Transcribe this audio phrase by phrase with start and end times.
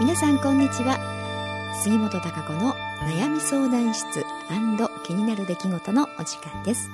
[0.00, 0.98] 皆さんこんにちは。
[1.84, 4.24] 杉本孝子の悩み相談室
[5.06, 6.90] 気になる出来事のお時間です。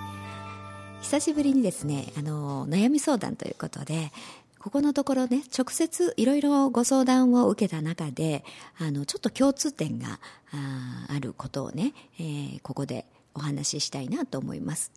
[1.01, 4.13] 久しぶりにですねあの悩み相談ということで
[4.59, 8.45] ここのところね直接いろいろご相談を受けた中で
[8.79, 10.21] あのちょっと共通点が
[10.53, 14.93] ああることをね、えー、ここでお話ししたいなと思います。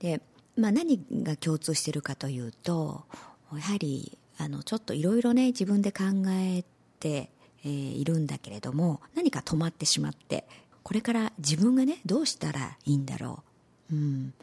[0.00, 0.20] で、
[0.56, 3.04] まあ、何が共通してるかというと
[3.52, 6.64] やはりあのちょっといろいろね自分で考え
[6.98, 7.30] て
[7.66, 10.44] えー、いるんだけれども何か止まってしまって
[10.84, 13.42] これから自分がねどうしたらいいんだろ
[13.90, 14.34] う、うん、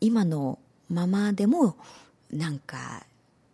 [0.00, 1.76] 今のままでも
[2.32, 3.04] なんか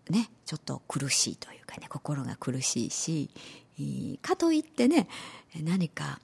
[0.08, 3.30] ねちょっと苦しいというかね心が苦しいし
[4.22, 5.08] かといってね
[5.60, 6.20] 何か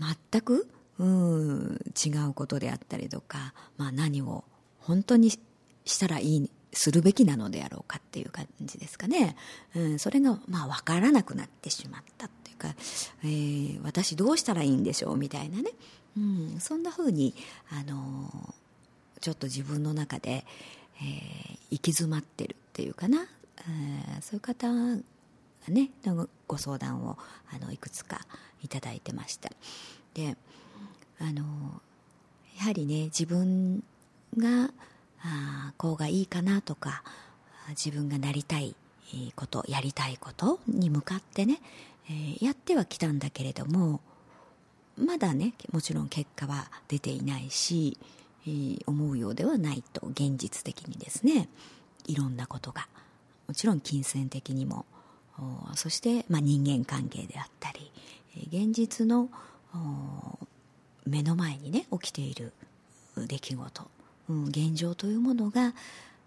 [0.00, 0.68] 全く
[0.98, 4.42] うん違うことであったりとか、まあ、何を
[4.80, 5.40] 本当にし
[6.00, 9.34] たらいいするべきなのであろうかっていう感じですかね、
[9.74, 12.74] うん、それがまあ分からなくなってしまったっていうか、
[13.24, 15.70] えー、私どうしたらいいんでしょうみたいなね、
[16.16, 17.34] うん、そんなふうに、
[17.70, 20.44] あのー、ちょっと自分の中で、
[21.00, 25.02] えー、行き詰まってるっていうかな、えー、そういう方が
[25.68, 25.90] ね
[26.46, 27.16] ご相談を
[27.50, 28.20] あのいくつか
[28.62, 29.50] いただいてました。
[30.14, 30.36] で
[31.18, 31.80] あの
[32.58, 33.82] やはりね自分
[34.36, 34.70] が
[35.22, 37.02] あこうがいいかなとか
[37.70, 38.76] 自分がなりたい
[39.34, 41.60] ことやりたいことに向かってね、
[42.08, 44.00] えー、やってはきたんだけれども
[44.96, 47.98] まだねもちろん結果は出ていないし、
[48.46, 51.48] えー、思うようではないと現実的にですね
[52.06, 52.88] いろんなことが
[53.46, 54.86] もちろん金銭的にも
[55.74, 57.92] そして、まあ、人間関係であったり
[58.50, 59.28] 現実の
[61.06, 62.52] 目の前にね起きている
[63.16, 63.90] 出来事
[64.28, 65.62] うん、現状というものが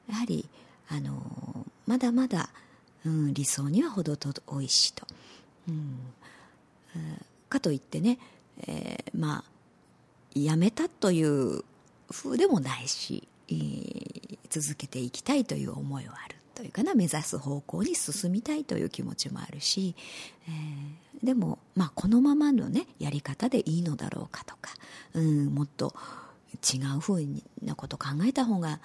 [0.08, 0.47] やはり
[0.89, 2.50] あのまだまだ、
[3.06, 5.06] うん、理想には程遠いしと、
[5.67, 6.00] うん、
[7.50, 8.19] かといってね、
[8.67, 11.63] えー、まあやめたという
[12.12, 19.95] 風でもないし、えー、続けていきたいという思いはあるというかな目指す方向に進みたいという気持ちもあるし、
[20.47, 24.72] えー、でも、まあ、このままのねやり方でいいのだろうかとか、
[25.13, 25.95] うん、もっと
[26.62, 27.25] 違うふう
[27.64, 28.80] なこと考えた方が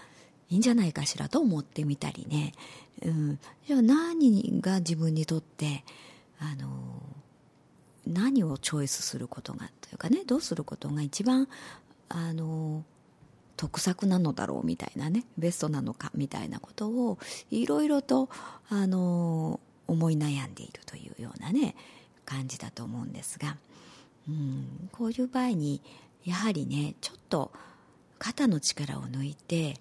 [0.50, 2.52] いいんじゃないかしらと思ってみたりね、
[3.02, 5.84] うん、じゃあ何が自分にとって
[6.38, 6.68] あの
[8.06, 11.48] 何をチョイスすることがというかねどうすることが一番
[12.08, 12.84] あの
[13.56, 17.18] 得策なのだろうみたいなねベストなのかみたいなことを
[17.50, 18.28] いろいろと
[18.68, 21.74] あの思い悩んでいるというようなね
[22.24, 23.56] 感じだと思うんですが、
[24.28, 25.80] うん、こういう場合に
[26.24, 27.52] やはりねちょっと
[28.18, 29.74] 肩の力を抜いて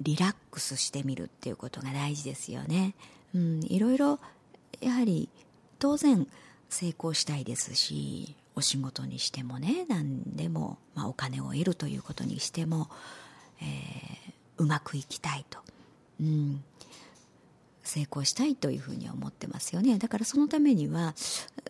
[0.00, 2.94] リラックスしてみるっていうことが大事ですよね、
[3.34, 4.18] うん、いろいろ
[4.80, 5.28] やはり
[5.78, 6.26] 当然
[6.68, 12.88] 成功したいですしお仕事にしてもね何でも、まあ、お金を得るということにしても、
[13.60, 15.58] えー、うまくいきたいと、
[16.20, 16.64] うん、
[17.82, 19.98] 成功したいというふうに思ってますよね。
[19.98, 21.14] だからそのためには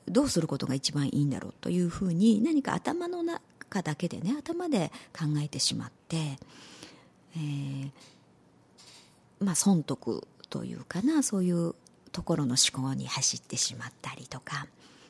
[0.07, 3.23] どうすることが一番いいんだろうというふうに何か頭の
[3.71, 6.17] かだけでね頭で考えてしまって、
[7.37, 7.91] えー、
[9.41, 11.75] まあ損得というかなそういう
[12.13, 14.67] ところの思考に走ってしまったりとか。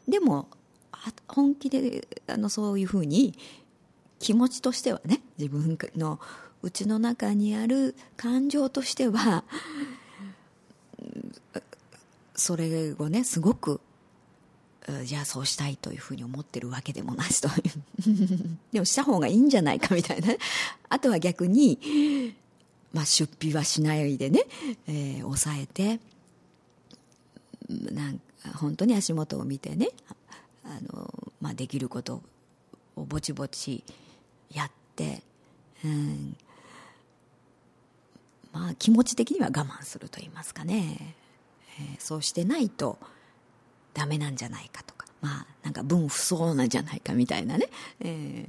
[0.09, 0.49] でも
[1.29, 3.35] 本気であのそういうふうに
[4.19, 6.21] 気持ちとしてはね自分の
[6.63, 9.45] うちの中にある感情としては
[12.35, 13.81] それをねすごく
[15.05, 18.59] じゃあそうしたいというふうに思ってるわけでもなしという。
[18.73, 20.29] でもした方がいいんじゃないかみたいな。
[20.89, 22.35] あとは逆に、
[22.93, 24.45] まあ、出費はしないでね、
[24.87, 26.01] えー、抑えて
[27.69, 29.91] なんか本当に足元を見てね
[30.65, 32.23] あの、まあ、できること
[32.97, 33.85] をぼちぼち
[34.53, 35.23] やって、
[35.85, 36.37] うん、
[38.53, 41.15] まあ気持ち的には我慢すると言いますかね、
[41.79, 42.99] えー、そうしてないと
[43.95, 45.01] ダメなんじゃないかとか。
[45.21, 47.69] まあなんか分不相なんじゃないかみたいなね、
[48.01, 48.47] え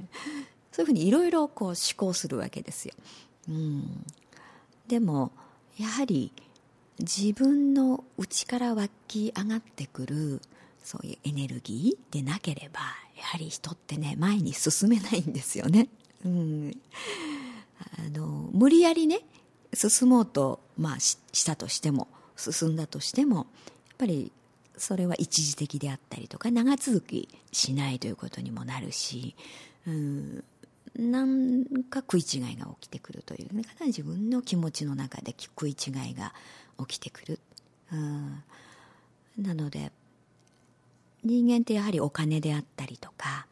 [0.72, 2.94] そういうふうにいろいろこう思考するわけですよ、
[3.48, 4.04] うん、
[4.88, 5.32] でも
[5.78, 6.32] やはり
[6.98, 10.40] 自分の内から湧き上がってくる
[10.82, 12.80] そういうエネルギーでなければ
[13.16, 15.88] やはり人ってね前に進めないんですよね、
[16.24, 16.76] うん、
[17.98, 19.20] あの無理やりね
[19.74, 23.46] 進もうと、まあ、したとしても進んだとしてもやっ
[23.98, 24.32] ぱり
[24.82, 29.36] それは一時的であったりとか長続きしないということにもなるし、
[29.86, 30.44] うん、
[30.96, 36.34] なんか食い違いが起きてくるというね自分の気持ちの中で食い違いが
[36.80, 37.38] 起きてくる、
[37.92, 38.42] うん、
[39.38, 39.92] なので
[41.22, 43.46] 人間ってやはりお金であったりとか、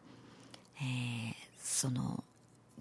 [0.79, 2.25] えー、その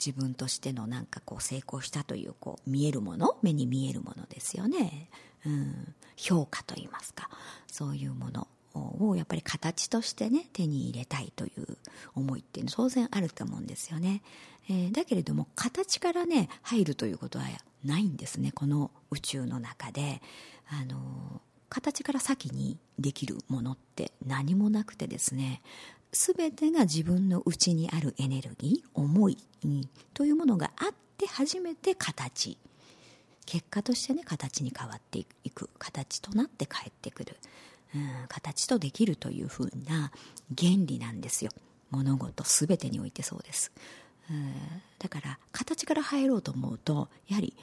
[0.03, 5.07] 自分としてのなんかこう成功したというこう見えるもの目に見えるものですよね、
[5.45, 7.30] うん、評価といいますか
[7.68, 11.77] そういうものをやっぱり形としてね手に入れたいという
[12.15, 14.21] 思いっていうのは当然あると思うんですよね、
[14.69, 17.45] えー、だけれども形からね入るということは
[17.83, 20.21] ないんですねこの宇宙の中で。
[20.71, 25.62] あの形から先にできるものって何もなくてですね
[26.12, 29.38] 全てが自分の内にあるエネルギー思い、
[30.15, 32.57] というものがあって初めて形
[33.49, 37.35] 結果としてね形に変わっていく形となって帰ってくる
[37.95, 40.11] うん、形とできるというふうな
[40.57, 41.51] 原理なんですよ。
[41.89, 43.71] 物事全てにおいてそうです、
[44.29, 44.53] うん、
[44.99, 47.55] だから形から入ろうと思うとやはり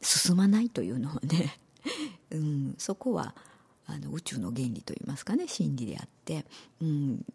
[0.00, 1.58] 進まないというのはね、
[2.32, 3.34] うん、そこは
[3.84, 6.46] あの宇宙の原理といいますかね真理であって、
[6.80, 7.26] うん、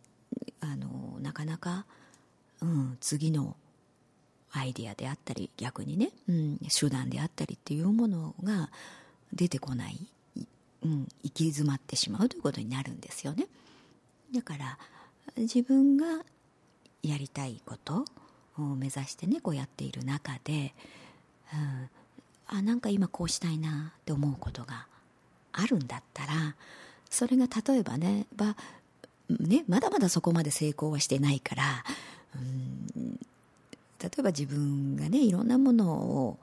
[0.61, 1.85] あのなかなか、
[2.59, 3.55] うん、次の
[4.53, 8.69] アイディアであったり逆にね、うん、手段であったりっていうものが
[9.33, 9.97] 出てこない
[10.83, 13.47] うん、行き詰まってしまうということになるんですよね。
[14.33, 14.77] だから
[15.37, 16.05] 自分が
[17.03, 18.05] やりたいこと
[18.57, 20.73] を目指してねこうやっている中で、
[21.53, 24.87] うん、あなんか今こうしたいなって思うことが
[25.53, 26.55] あるんだったら
[27.09, 28.55] それが例えばねば
[29.29, 31.83] ねまだまだそこまで成功はしてないから、
[32.35, 32.39] う
[32.99, 33.19] ん、
[34.01, 36.39] 例えば自分がねいろんなものを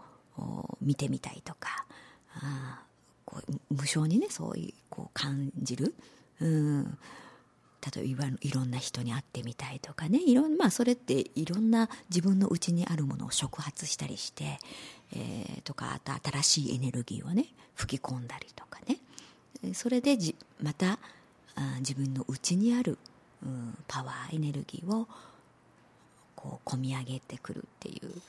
[0.80, 1.84] 見てみたいとか
[2.34, 2.82] あ
[3.24, 5.94] こう無償にねそういうこう感じる、
[6.40, 6.98] うん、
[7.94, 10.20] 例えばいろんな人に会ってみたいとかね。
[10.24, 14.58] いろん、まあ、それっていろんな自分の内にあるものを触発したりして、
[15.12, 18.98] えー、とかあと新しいエネルギーをね吹き込んだりとかね。
[19.74, 20.98] それでじまた
[21.56, 22.98] あ自分の内にある、
[23.42, 25.08] うん、パワーエネルギーを
[26.38, 28.22] こう込み上げてくるっていう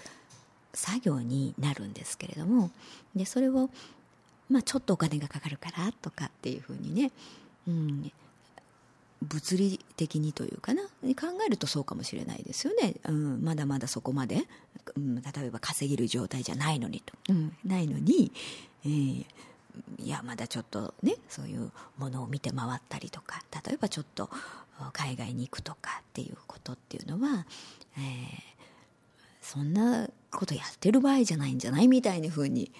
[0.74, 2.72] 作業になるんですけれども
[3.16, 3.70] でそれを
[4.50, 7.12] まあ、ちょっとお金がかかるからとかっていうふうにね、
[7.68, 8.12] うん、
[9.22, 14.48] 物理的にというかな考えるとそうかもしれないですよね、うん、まだまだそこまで、
[14.96, 18.32] うん、例えば稼げる状態じゃないのにと、うん、ないのに、
[18.86, 19.26] えー、
[20.00, 24.32] いやまだちょっとねそういうものを見て回ったりとか例えばちょっと
[24.94, 27.46] 海外に行くとかっていうことっていうのは、
[27.98, 28.04] えー、
[29.42, 32.72] そんなことやってる場合じゃないんじゃないみたいなふうに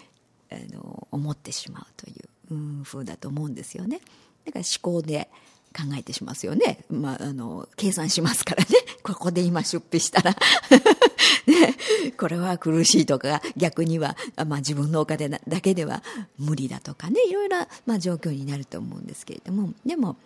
[0.52, 2.14] あの思ってしまうとい
[2.52, 4.00] う、うん、風だと思うんですよね。
[4.46, 5.30] だから思考で
[5.76, 6.80] 考えてしますよね。
[6.90, 8.70] まあ、あの、計算しますからね。
[9.04, 10.32] ここで今出費したら
[11.46, 11.76] ね、
[12.18, 14.18] これは苦しいとか、逆には、
[14.48, 16.04] まあ自分のお金だけでは
[16.38, 20.18] 無理だとかね、いろいろな、まあ、状況になると思うんですけれども、でも、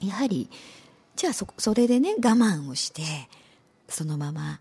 [0.00, 0.48] やはり、
[1.16, 3.02] じゃあそ、それでね、我慢をして、
[3.88, 4.60] そのまま、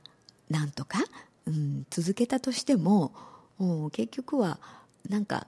[0.50, 1.00] なんとか、
[1.45, 3.13] うん、続けたとしても、
[3.92, 4.59] 結局は、
[5.09, 5.48] なんか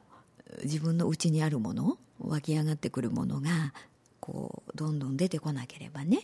[0.64, 3.74] 自分の内にあるもの湧き上がってくるものが
[4.20, 6.22] こうどんどん出てこなければね、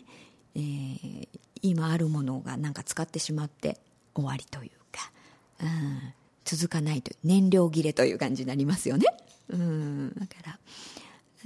[0.56, 1.28] えー、
[1.62, 3.80] 今あるものがなんか使ってしまって
[4.16, 5.12] 終わりというか、
[5.62, 6.14] うん、
[6.46, 9.06] 続かないという燃料切れという感じになりますよね。
[9.50, 10.60] うん、だから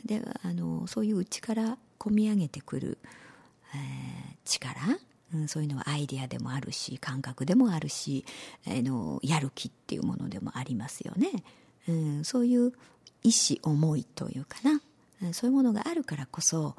[0.06, 2.98] であのそういう内から込み上げてくる、
[3.76, 4.80] えー、力、
[5.34, 8.26] うん、そういうのはアイデアでもあるし感覚でもあるし、
[8.68, 11.30] えー、のやる気っていうものでもありますよね。
[11.88, 12.74] うん、そういう
[13.24, 14.82] 意志思いというかな、
[15.24, 16.76] うん、そういうものがあるからこそ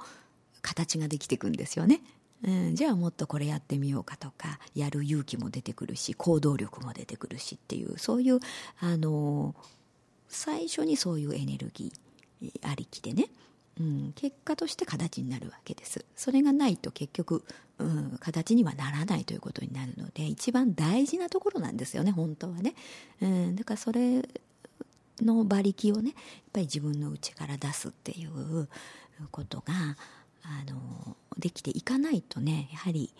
[0.62, 2.00] 形ができていくんですよね。
[2.42, 8.40] うん、じゃあもっとこれやってみようかとかやる勇気も出てくるし行動力も出てくるしっていうそういう
[8.80, 9.54] あの
[10.28, 13.28] 最初にそういうエネルギーありきでね、
[13.81, 17.45] うん、結果として形になるわけですそれがないと結局、
[17.78, 22.75] うん、形にはならないということになるので一番大事なところなんですよね本当はね、
[23.21, 24.23] うん、だからそれ
[25.21, 26.14] の馬力をねやっ
[26.52, 28.69] ぱり自分の内から出すっていう
[29.31, 29.75] ことが
[30.43, 33.12] あのできていかないとねやはり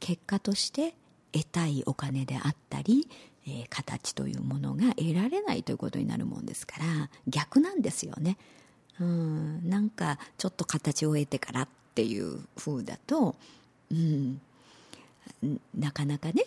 [0.00, 0.94] 結果として
[1.32, 3.08] 得たいお金であったり、
[3.46, 8.38] えー、形というものが得られないということになるもんですから逆なんですよね。
[9.00, 9.68] うん。
[9.68, 13.36] なんかちょっと形を得てからっていう風だと、
[13.90, 14.40] うん、
[15.76, 16.44] なかなかね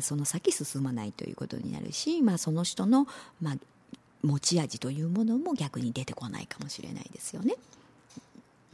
[0.00, 3.06] その先進まないということになるし、まあ、その人の、
[3.40, 3.56] まあ、
[4.22, 7.54] 持ち味というものも逆に出てこないかもしれないですよね。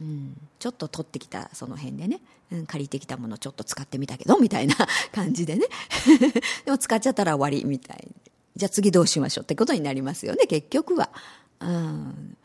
[0.01, 2.19] うん、ちょっと取ってきたその辺でね、
[2.51, 4.75] うん、借りてきたものちょっと使ってみたけどみたいな
[5.13, 5.67] 感じでね。
[6.65, 8.07] でも使っちゃったら終わりみたい。
[8.57, 11.09] じゃあ次どうしましょうってことになりますよね結局は、
[11.59, 12.37] うん、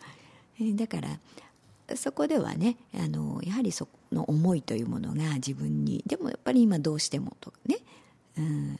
[0.74, 7.78] だからそこではねあのやはりその思いというものが自分にでもやっぱり今どうしてもとかね、
[8.38, 8.78] うん、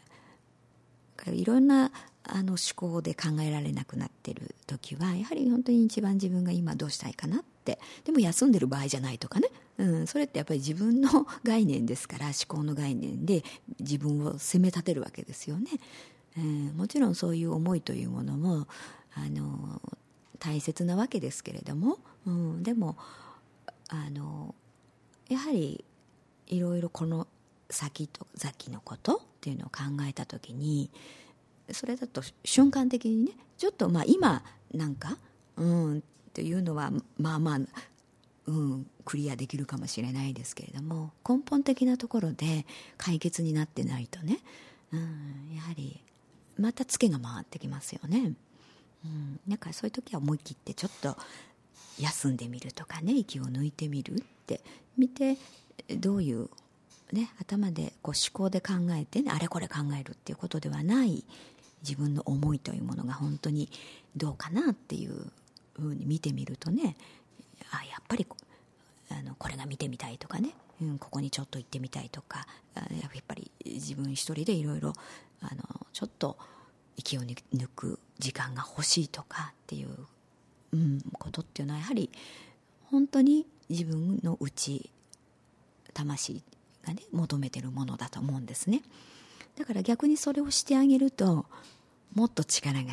[1.35, 1.91] いろんな
[2.25, 13.43] あの思考で考えられなくなってる時はやはり本当に一番自分が今どうしたいかなってでも休んでる場合じゃないとかね、うん、それってやっぱり自分の概念ですから思考の概念で
[13.81, 15.71] 自分を責め立てるわけですよね、
[16.39, 18.69] うん、もちろんそういう思いというものも
[19.15, 19.81] あの
[20.41, 22.97] 大切なわけですけれども、うん、でも
[23.89, 24.55] あの
[25.29, 25.85] やはり
[26.49, 27.29] いろいろこの
[27.69, 30.91] 先と先のことっていうのを考えた時に
[31.71, 34.43] それだと瞬間的にねちょっとまあ今
[34.75, 35.19] なんか
[35.57, 36.01] うんっ
[36.33, 37.59] ていうのはまあまあ
[38.47, 42.67] うんクリアできるかもしれないですけれども根本的なところで
[42.97, 44.39] 解決になってないとね、
[44.93, 46.03] うん、やはり
[46.59, 48.33] またツケが回ってきますよね。
[49.05, 51.17] うん、だからそういう時は思い切ってちょっと
[51.99, 54.17] 休んでみるとかね息を抜いてみるっ
[54.47, 54.61] て
[54.97, 55.37] 見て
[55.97, 56.49] どういう、
[57.13, 61.25] ね、頭でこう思考で考えて、ね、あれこれ考えるっていうことではない
[61.83, 63.71] 自分の思いというものが本当に
[64.17, 65.33] どうかなっていう
[65.75, 66.97] ふうに見てみるとね
[67.71, 68.27] あやっぱり
[69.11, 70.51] あのこれが見てみたいとかね、
[70.83, 74.93] うん、ここにちょっと行ってみたいとかやっぱり自分一人でいろいろ
[75.93, 76.37] ちょっと
[77.01, 79.89] 息を抜く時間が欲しいとかっていう、
[80.73, 82.11] うん、ことっていうのはやはり
[82.91, 84.91] 本当に自分の内
[85.95, 86.43] 魂
[86.87, 88.83] がね求めてるものだと思うんですね。
[89.57, 91.47] だから逆にそれをしてあげると
[92.15, 92.93] もっと力が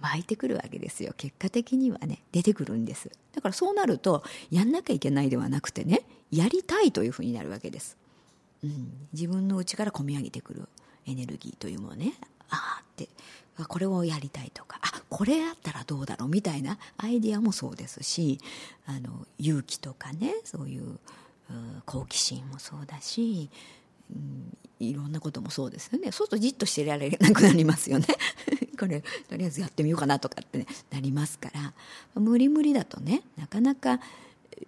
[0.00, 1.14] 湧いてくるわけですよ。
[1.16, 3.10] 結果的にはね出てくるんです。
[3.32, 7.96] だからそうなるとやんなきゃいけないではなくてねやりたいというふうになるわけです、
[8.62, 10.68] うん、自分の内から込み上げてくる
[11.06, 12.14] エネルギーというものね。
[12.54, 13.08] ああって。
[13.68, 14.78] これをやりたいとか。
[14.82, 18.40] あこれやったらどうだろうみたいなアイディアもそうですし
[18.86, 20.98] あの勇気とかねそういう
[21.86, 23.48] 好奇心もそうだし、
[24.10, 26.10] うん、いろんなこともそうですよね。
[26.10, 28.06] そうするとじっとしてられなくなりますよね。
[28.78, 31.74] これとりあえずやってみようかなとかって、ね、なりますから。
[32.20, 34.00] 無理無理だとねなかなか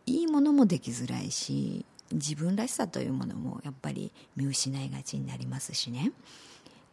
[0.07, 6.13] いいものもできづらいし自分らしさというものもやっぱり見失いがちになりますしね。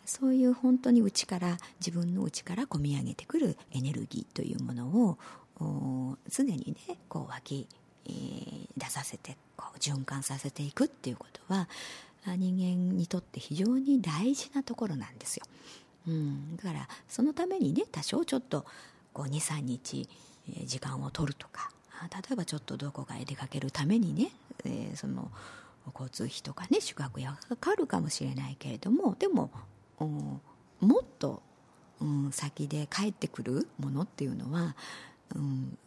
[0.05, 7.67] そういう本当に内から自分の内から込み上げてくるエネルギーというものを常にねこう湧き、
[8.05, 11.67] えー、出させてこう循環させていくっていうことは
[12.25, 15.45] 人間にとって非常に大事なところなんですよ。
[16.07, 18.65] うん、だからそのためにね多少ちょっと
[19.13, 20.07] 23日
[20.65, 21.69] 時間を取るとか
[22.11, 24.31] 例えばちょっとどこかへ出かけるためにね、
[24.65, 25.31] えー、その
[25.93, 29.51] 交通費とかね宿泊費がかかるかもしれないけれどもでも
[30.05, 31.41] もっと、
[32.01, 34.75] うん、先で帰ってくるものっていうのは、
[35.35, 35.77] うん、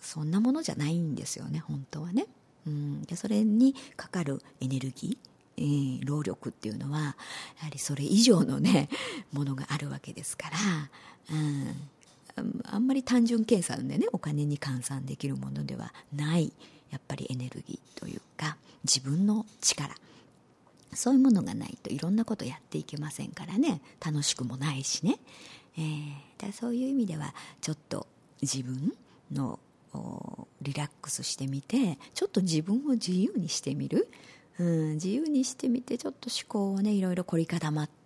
[0.00, 2.26] そんなものじゃないんですよね本当はね。
[2.66, 7.14] うん、でそれにかかるエネルギー、え、労力っていうのはや
[7.64, 8.88] はりそれ以上のね
[9.32, 10.56] ものがあるわけですから、
[12.38, 16.52] うん、あんまり単純計算でねお金に換算できるものではない
[16.90, 19.94] やっぱりエネルギーというか自分の力
[20.94, 23.80] そういうものがないといろんなことやっていけませんからね。
[24.04, 25.18] 楽しくもないしね、
[25.78, 28.06] えー、だそういう意味ではちょっと
[28.40, 28.92] 自分
[29.32, 29.58] の
[30.60, 34.08] リラックスしてみてちょっと自分を自由にしてみる、
[34.58, 38.01] うん、自由にしてみてちょっと思考をねいろいろ凝り固まって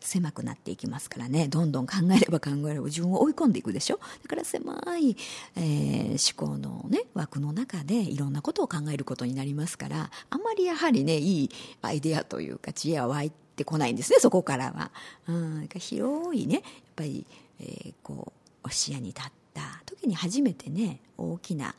[0.00, 4.00] 狭くなっていきますからねどんどん考えれば考えれば自分を追い込んでいくでしょ？
[4.22, 5.16] だから狭い、
[5.56, 11.50] えー、思考のね枠の中でいろんなことを考えることになりますからあまりやはりねいい
[11.82, 14.90] アイデアというか知恵は湧いてこないんですねそこからは。
[15.28, 16.62] うん、広いねやっ
[16.96, 17.26] ぱり、
[17.60, 18.32] えー、こ
[18.64, 21.74] う視野に立った時に初めてね大きな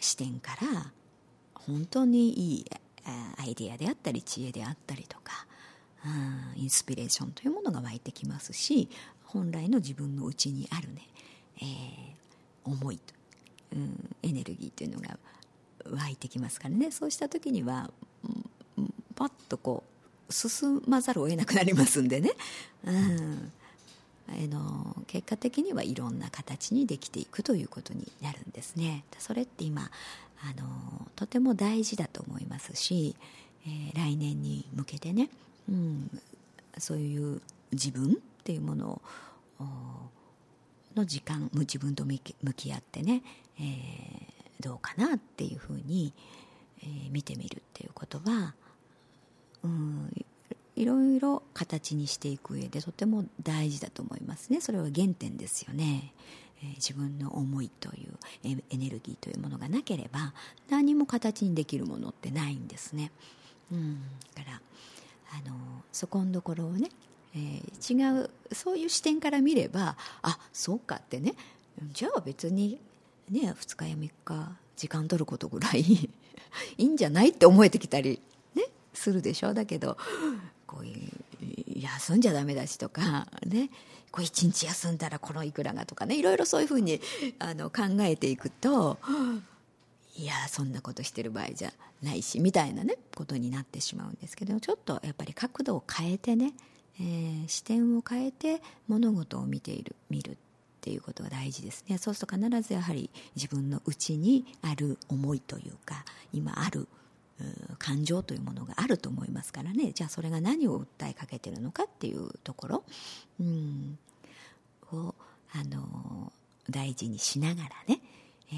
[0.00, 0.92] 視点から
[1.54, 2.64] 本当にいい
[3.04, 5.46] アイデアであったり知恵であったりとか、
[6.56, 8.88] インスピレーションというものが湧いてきますし
[9.24, 11.08] 本来の自分の内にあるね、
[11.60, 13.14] えー、思いと、
[13.74, 15.18] うん、エネルギーというのが
[15.90, 16.90] 湧いてきますからね。
[16.90, 17.90] そうした時には、
[18.76, 19.84] うん、パッとこ
[20.28, 22.32] う進まざるを得なくなりますんでね、
[22.84, 23.52] うん。
[24.28, 29.04] あの結果的にはいろんな形にできていくということになるんですね。
[29.18, 29.90] それって今
[30.42, 33.16] あのとても大事だと思いますし、
[33.66, 35.28] えー、来年に向けてね、
[35.68, 36.20] うん、
[36.78, 37.40] そういう
[37.72, 39.02] 自分っていうもの
[39.60, 39.62] を
[40.94, 42.18] の時間自分と向
[42.54, 43.22] き合ってね、
[43.58, 46.12] えー、どうかなっていうふうに、
[46.82, 48.54] えー、見てみるっていうことは、
[49.62, 50.10] うん、
[50.76, 54.60] いろいろ形にしていく上でとても大事だと思いますね。
[54.60, 56.12] それは原点ですよね、
[56.62, 60.34] えー、自分の思いというエネルギーというものがなければ
[60.68, 63.12] 何も形にできるものってないんですね。
[63.70, 64.02] うん、
[64.34, 64.60] だから
[65.32, 65.54] あの
[65.90, 66.88] そこのところをね、
[67.34, 71.34] えー、違うそういう視点から見ればあそうかってね
[71.92, 72.78] じゃあ別に
[73.30, 76.10] ね2日や3日時間取ることぐらい い
[76.76, 78.20] いんじゃないって思えてきたり、
[78.54, 79.54] ね、するでしょ。
[79.54, 79.96] だけど
[80.66, 83.70] こういう休んじゃダメだしとかね
[84.10, 87.00] こう一日休んだらこのいくらがとかねいろいろそういうふうに
[87.38, 88.98] あの考えていくと
[90.14, 96.52] いやそんなことしてる場合じゃないしみたいなねことになってしまうんですけどちょっとやっぱり角度を変えてね、
[97.00, 100.36] えー、視点を変えて物事を見ている見るっ
[100.82, 101.96] ていうことが大事ですね。
[101.96, 106.88] そうすると必ずやはり自分の内にある思いというか今ある
[107.78, 109.92] 感情というものがあると思いますからね。
[109.92, 112.84] じゃあそれが何を訴えかけてるのかっていうところ、
[113.40, 113.98] うん、
[114.92, 115.14] を
[115.52, 116.32] あの
[116.68, 118.00] 大事にしながらね、
[118.50, 118.54] え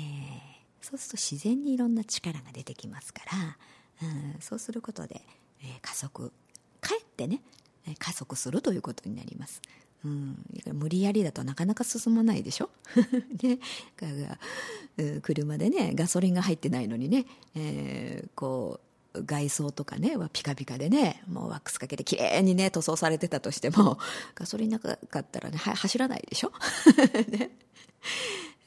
[0.51, 0.54] ー
[0.85, 3.23] そうすると自然にいろんな力が出てきますか
[4.03, 5.23] ら、うん、そうすることで、
[5.63, 6.31] えー、加速
[6.83, 7.41] かえってね
[7.99, 9.63] 加速するということになります。
[10.05, 10.37] うん、
[10.75, 12.69] 無理やりだとなかなか進まないでしょ？
[13.33, 13.59] で
[15.23, 17.25] 車でねガソリンが入ってないのにね、
[17.55, 18.81] えー、こ
[19.15, 23.99] う外装とかねはピカピカでねもうワックスかけてきれいにね塗装されてたとしても
[24.35, 26.53] ガソリンなかったらね走らないでしょ、
[27.31, 27.51] ね、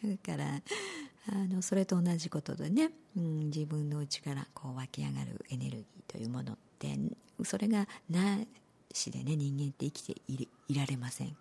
[0.03, 0.62] だから
[1.29, 6.98] あのそれと同じことでね、うん、自分の内からこう湧き上がるエネルギーというものって
[7.43, 8.39] それがな
[8.93, 10.22] しでね人間って生きて
[10.69, 11.36] いられません、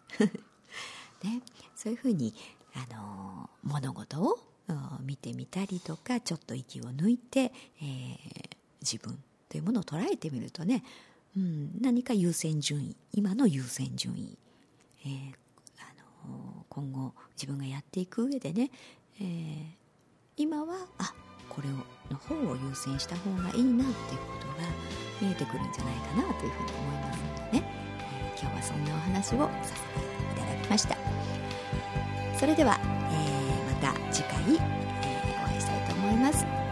[1.22, 1.40] ね、
[1.76, 2.34] そういうふうに
[2.74, 4.38] あの物事を
[5.00, 10.82] 見てみたりとかちょっと息を抜いて、えー、自分というものを捉えてみるとね、
[11.36, 14.36] うん、何か優先順位今の優先順位、
[15.04, 15.34] えー、
[15.78, 18.70] あの今後自分がやっていく上でね
[19.20, 19.64] えー、
[20.36, 21.14] 今はあ
[21.48, 21.72] これを
[22.10, 24.68] の方を優先した方がいいなっていうことが
[25.20, 30.96] 見えてくるんじゃないかなというふうに思いますのでね、えー、今日はそんなお話をさせていただきました。
[32.38, 32.78] それでは、
[33.10, 36.65] えー、また次回、えお会いしたいと思います。